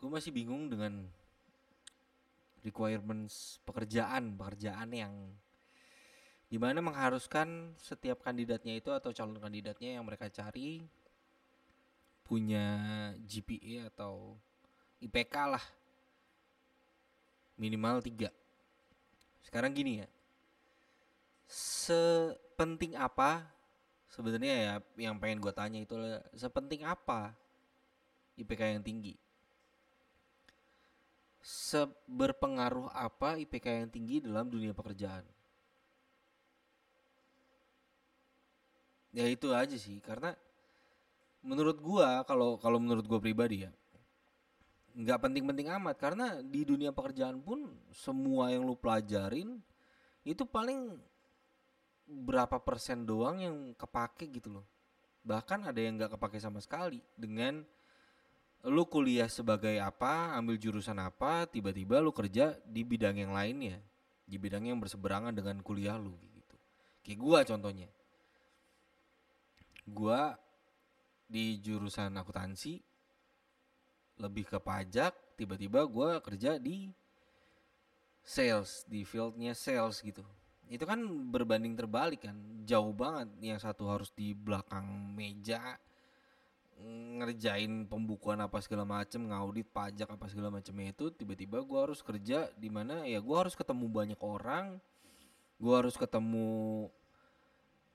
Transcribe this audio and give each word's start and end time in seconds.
gue 0.00 0.08
masih 0.08 0.32
bingung 0.32 0.72
dengan 0.72 1.04
requirements 2.64 3.60
pekerjaan 3.68 4.32
pekerjaan 4.36 4.88
yang 4.96 5.14
di 6.50 6.58
mana 6.58 6.82
mengharuskan 6.82 7.76
setiap 7.78 8.26
kandidatnya 8.26 8.80
itu 8.80 8.90
atau 8.90 9.14
calon 9.14 9.38
kandidatnya 9.38 10.00
yang 10.00 10.04
mereka 10.08 10.26
cari 10.32 10.82
punya 12.26 12.66
GPA 13.22 13.86
atau 13.90 14.34
IPK 14.98 15.34
lah. 15.46 15.64
Minimal 17.54 18.02
tiga. 18.02 18.34
Sekarang 19.46 19.70
gini 19.70 20.02
ya. 20.02 20.08
Sepenting 21.46 22.98
apa 22.98 23.46
sebenarnya 24.10 24.54
ya 24.58 24.74
yang 24.98 25.22
pengen 25.22 25.38
gue 25.38 25.54
tanya 25.54 25.78
itu 25.78 25.94
sepenting 26.34 26.82
apa 26.82 27.30
IPK 28.34 28.74
yang 28.74 28.82
tinggi 28.82 29.14
seberpengaruh 31.50 32.94
apa 32.94 33.34
IPK 33.42 33.66
yang 33.82 33.90
tinggi 33.90 34.22
dalam 34.22 34.46
dunia 34.46 34.70
pekerjaan? 34.70 35.26
Ya 39.10 39.26
itu 39.26 39.50
aja 39.50 39.74
sih. 39.74 39.98
Karena 39.98 40.30
menurut 41.42 41.82
gua 41.82 42.22
kalau 42.22 42.54
kalau 42.62 42.78
menurut 42.78 43.02
gua 43.08 43.18
pribadi 43.18 43.66
ya 43.66 43.72
nggak 44.94 45.18
penting-penting 45.26 45.66
amat. 45.82 45.96
Karena 45.98 46.38
di 46.38 46.62
dunia 46.62 46.94
pekerjaan 46.94 47.42
pun 47.42 47.66
semua 47.90 48.54
yang 48.54 48.62
lu 48.66 48.78
pelajarin 48.78 49.58
itu 50.22 50.46
paling 50.46 50.98
berapa 52.06 52.58
persen 52.62 53.02
doang 53.06 53.42
yang 53.42 53.56
kepake 53.74 54.30
gitu 54.30 54.54
loh. 54.60 54.66
Bahkan 55.26 55.66
ada 55.66 55.80
yang 55.82 55.98
nggak 55.98 56.14
kepake 56.14 56.38
sama 56.38 56.62
sekali 56.62 57.02
dengan 57.18 57.62
lu 58.68 58.84
kuliah 58.84 59.28
sebagai 59.30 59.80
apa 59.80 60.36
ambil 60.36 60.60
jurusan 60.60 61.00
apa 61.00 61.48
tiba-tiba 61.48 61.96
lu 61.96 62.12
kerja 62.12 62.60
di 62.68 62.84
bidang 62.84 63.16
yang 63.16 63.32
lainnya. 63.32 63.80
Di 64.28 64.36
bidang 64.36 64.68
yang 64.68 64.78
berseberangan 64.78 65.32
dengan 65.32 65.64
kuliah 65.64 65.96
lu 65.96 66.12
gitu. 66.36 66.56
Kayak 67.00 67.18
gua 67.18 67.38
contohnya. 67.42 67.88
Gua 69.88 70.36
di 71.30 71.56
jurusan 71.62 72.12
akuntansi 72.14 72.82
lebih 74.20 74.44
ke 74.44 74.58
pajak 74.60 75.16
tiba-tiba 75.40 75.80
gua 75.88 76.20
kerja 76.20 76.60
di 76.60 76.92
sales 78.20 78.84
di 78.84 79.08
fieldnya 79.08 79.56
sales 79.56 80.04
gitu. 80.04 80.22
Itu 80.70 80.86
kan 80.86 81.02
berbanding 81.32 81.74
terbalik 81.74 82.28
kan 82.28 82.36
jauh 82.62 82.94
banget 82.94 83.32
yang 83.42 83.58
satu 83.58 83.90
harus 83.90 84.12
di 84.14 84.36
belakang 84.36 84.86
meja 85.16 85.80
ngerjain 87.20 87.84
pembukuan 87.84 88.40
apa 88.40 88.58
segala 88.64 88.88
macem 88.88 89.20
ngaudit 89.28 89.68
pajak 89.68 90.08
apa 90.08 90.26
segala 90.32 90.48
macam 90.48 90.72
itu 90.80 91.12
tiba-tiba 91.12 91.60
gua 91.60 91.88
harus 91.88 92.00
kerja 92.00 92.48
di 92.56 92.72
mana 92.72 93.04
ya 93.04 93.20
gua 93.20 93.44
harus 93.44 93.52
ketemu 93.52 93.86
banyak 93.92 94.20
orang 94.24 94.80
gua 95.60 95.84
harus 95.84 95.94
ketemu 96.00 96.88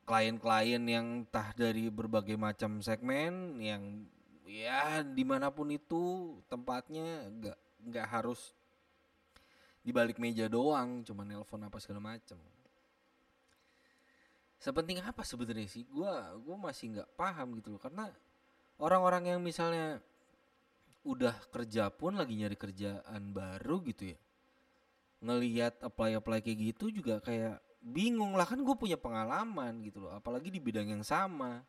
klien-klien 0.05 0.83
yang 0.85 1.25
entah 1.25 1.49
dari 1.57 1.89
berbagai 1.89 2.37
macam 2.37 2.77
segmen 2.85 3.57
yang 3.57 4.05
ya 4.45 5.01
di 5.01 5.25
mana 5.25 5.49
pun 5.49 5.73
itu 5.73 6.37
tempatnya 6.45 7.25
nggak 7.33 7.57
nggak 7.89 8.07
harus 8.07 8.53
di 9.81 9.89
balik 9.89 10.21
meja 10.21 10.45
doang 10.45 11.01
cuma 11.01 11.25
nelpon 11.25 11.65
apa 11.65 11.81
segala 11.81 12.13
macam 12.13 12.37
sepenting 14.65 14.97
apa 15.05 15.21
sebenarnya 15.21 15.69
sih? 15.69 15.85
Gua 15.85 16.33
gua 16.41 16.57
masih 16.57 16.97
nggak 16.97 17.09
paham 17.13 17.53
gitu 17.61 17.77
loh 17.77 17.81
karena 17.81 18.09
orang-orang 18.81 19.35
yang 19.35 19.39
misalnya 19.39 19.99
udah 21.05 21.37
kerja 21.53 21.93
pun 21.93 22.17
lagi 22.17 22.33
nyari 22.33 22.57
kerjaan 22.57 23.29
baru 23.29 23.77
gitu 23.85 24.15
ya 24.15 24.19
ngelihat 25.25 25.81
apply 25.81 26.21
apply 26.21 26.39
kayak 26.43 26.73
gitu 26.73 26.93
juga 26.93 27.17
kayak 27.23 27.57
bingung 27.81 28.37
lah. 28.37 28.45
Kan 28.45 28.61
gue 28.61 28.75
punya 28.77 28.97
pengalaman 28.97 29.81
gitu 29.85 30.05
loh 30.05 30.13
apalagi 30.13 30.53
di 30.53 30.61
bidang 30.61 30.89
yang 30.89 31.05
sama. 31.05 31.65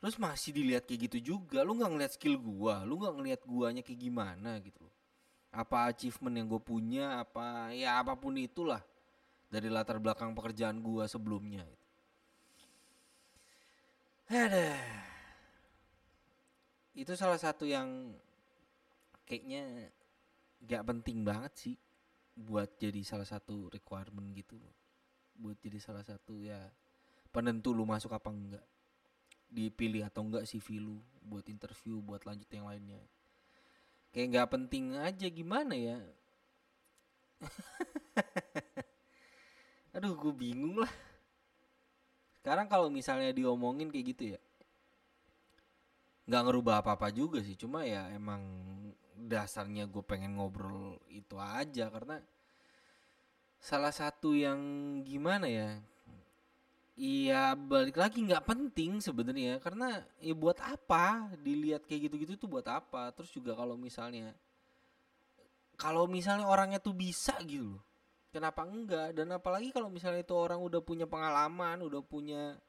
Terus 0.00 0.20
masih 0.20 0.52
dilihat 0.52 0.84
kayak 0.84 1.08
gitu 1.10 1.36
juga. 1.36 1.64
Lu 1.64 1.76
nggak 1.76 1.90
ngeliat 1.92 2.12
skill 2.14 2.36
gua 2.36 2.84
lu 2.84 3.00
nggak 3.00 3.14
ngeliat 3.16 3.40
guanya 3.48 3.82
kayak 3.84 4.00
gimana 4.00 4.60
gitu 4.60 4.84
loh. 4.84 4.94
Apa 5.50 5.88
achievement 5.88 6.36
yang 6.36 6.46
gue 6.52 6.60
punya 6.60 7.24
apa 7.24 7.72
ya 7.72 8.04
apa 8.04 8.12
pun 8.12 8.36
itulah 8.36 8.84
dari 9.48 9.72
latar 9.72 9.96
belakang 9.96 10.36
pekerjaan 10.36 10.84
gua 10.84 11.08
sebelumnya 11.08 11.64
gitu. 11.64 11.84
ada 14.26 14.74
itu 16.96 17.12
salah 17.12 17.36
satu 17.36 17.68
yang 17.68 18.16
kayaknya 19.28 19.92
gak 20.64 20.80
penting 20.88 21.28
banget 21.28 21.52
sih 21.52 21.76
buat 22.32 22.72
jadi 22.80 23.04
salah 23.04 23.28
satu 23.28 23.68
requirement 23.68 24.32
gitu 24.32 24.56
loh. 24.56 24.72
Buat 25.36 25.60
jadi 25.60 25.76
salah 25.76 26.00
satu 26.00 26.40
ya 26.40 26.56
penentu 27.28 27.76
lu 27.76 27.84
masuk 27.84 28.16
apa 28.16 28.32
enggak. 28.32 28.64
Dipilih 29.52 30.08
atau 30.08 30.24
enggak 30.24 30.48
CV 30.48 30.80
lu 30.80 30.96
buat 31.20 31.44
interview 31.52 32.00
buat 32.00 32.24
lanjut 32.24 32.48
yang 32.48 32.64
lainnya. 32.64 33.04
Kayak 34.16 34.28
nggak 34.32 34.50
penting 34.56 34.96
aja 34.96 35.28
gimana 35.28 35.76
ya? 35.76 36.00
Aduh 40.00 40.16
gue 40.16 40.32
bingung 40.32 40.80
lah. 40.80 40.92
Sekarang 42.40 42.72
kalau 42.72 42.88
misalnya 42.88 43.36
diomongin 43.36 43.92
kayak 43.92 44.16
gitu 44.16 44.32
ya 44.32 44.40
nggak 46.26 46.42
ngerubah 46.42 46.82
apa-apa 46.82 47.08
juga 47.14 47.38
sih. 47.42 47.54
Cuma 47.54 47.86
ya 47.86 48.10
emang 48.12 48.42
dasarnya 49.16 49.86
gue 49.86 50.02
pengen 50.02 50.36
ngobrol 50.36 50.98
itu 51.10 51.38
aja. 51.38 51.88
Karena 51.88 52.18
salah 53.62 53.94
satu 53.94 54.34
yang 54.34 54.60
gimana 55.06 55.46
ya? 55.46 55.70
Iya 56.96 57.52
balik 57.54 58.00
lagi 58.00 58.24
nggak 58.26 58.46
penting 58.46 58.98
sebenarnya. 59.00 59.62
Karena 59.62 60.02
ya 60.20 60.34
buat 60.34 60.58
apa? 60.60 61.32
Dilihat 61.40 61.86
kayak 61.86 62.10
gitu-gitu 62.10 62.36
tuh 62.36 62.50
buat 62.50 62.66
apa? 62.66 63.10
Terus 63.14 63.30
juga 63.32 63.54
kalau 63.54 63.78
misalnya 63.78 64.34
kalau 65.76 66.08
misalnya 66.08 66.48
orangnya 66.48 66.80
tuh 66.80 66.96
bisa 66.96 67.36
gitu 67.44 67.76
kenapa 68.36 68.68
enggak? 68.68 69.16
Dan 69.16 69.32
apalagi 69.32 69.72
kalau 69.72 69.88
misalnya 69.88 70.20
itu 70.20 70.36
orang 70.36 70.60
udah 70.60 70.84
punya 70.84 71.08
pengalaman 71.08 71.80
udah 71.80 72.04
punya 72.04 72.60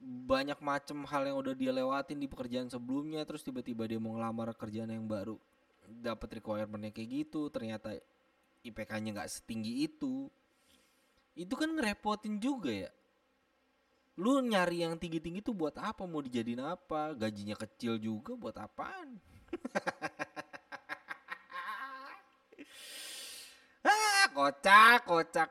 banyak 0.00 0.56
macam 0.64 1.04
hal 1.04 1.28
yang 1.28 1.36
udah 1.36 1.52
dia 1.52 1.76
lewatin 1.76 2.16
di 2.16 2.24
pekerjaan 2.24 2.72
sebelumnya 2.72 3.20
terus 3.28 3.44
tiba-tiba 3.44 3.84
dia 3.84 4.00
mau 4.00 4.16
ngelamar 4.16 4.56
kerjaan 4.56 4.88
yang 4.88 5.04
baru. 5.04 5.36
Dapat 5.84 6.40
requirementnya 6.40 6.88
kayak 6.88 7.08
gitu 7.28 7.52
ternyata 7.52 7.92
IPK-nya 8.64 9.20
nggak 9.20 9.28
setinggi 9.28 9.84
itu. 9.84 10.32
Itu 11.36 11.52
kan 11.52 11.76
ngerepotin 11.76 12.40
juga 12.40 12.72
ya. 12.72 12.90
Lu 14.16 14.40
nyari 14.40 14.84
yang 14.84 14.96
tinggi-tinggi 14.96 15.44
tuh 15.44 15.52
buat 15.52 15.76
apa? 15.76 16.08
Mau 16.08 16.24
dijadiin 16.24 16.64
apa? 16.64 17.12
Gajinya 17.12 17.56
kecil 17.56 18.00
juga 18.00 18.32
buat 18.36 18.56
apaan? 18.56 19.20
Ah 23.80 24.28
kocak 24.36 25.08
kocak 25.08 25.48